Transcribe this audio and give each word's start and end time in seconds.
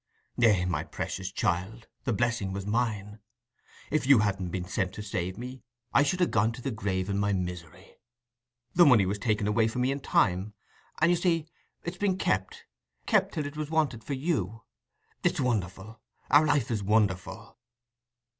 "Eh, 0.41 0.65
my 0.65 0.83
precious 0.83 1.31
child, 1.31 1.85
the 2.05 2.11
blessing 2.11 2.51
was 2.51 2.65
mine. 2.65 3.19
If 3.91 4.07
you 4.07 4.17
hadn't 4.17 4.49
been 4.49 4.65
sent 4.65 4.93
to 4.93 5.03
save 5.03 5.37
me, 5.37 5.61
I 5.93 6.01
should 6.01 6.19
ha' 6.19 6.27
gone 6.27 6.51
to 6.53 6.61
the 6.63 6.71
grave 6.71 7.07
in 7.07 7.19
my 7.19 7.33
misery. 7.33 7.97
The 8.73 8.83
money 8.83 9.05
was 9.05 9.19
taken 9.19 9.45
away 9.45 9.67
from 9.67 9.83
me 9.83 9.91
in 9.91 9.99
time; 9.99 10.55
and 10.99 11.11
you 11.11 11.17
see 11.17 11.45
it's 11.83 11.97
been 11.97 12.17
kept—kept 12.17 13.31
till 13.35 13.45
it 13.45 13.55
was 13.55 13.69
wanted 13.69 14.03
for 14.03 14.13
you. 14.15 14.63
It's 15.23 15.39
wonderful—our 15.39 16.47
life 16.47 16.71
is 16.71 16.81
wonderful." 16.81 17.59